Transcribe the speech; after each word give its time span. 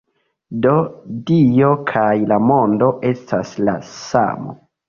Do, 0.65 0.71
Dio 1.27 1.69
kaj 1.93 2.09
la 2.33 2.41
mondo 2.47 2.91
estas 3.13 3.53
la 3.69 3.81
samo. 3.95 4.61